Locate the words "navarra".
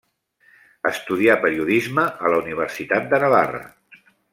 3.27-3.67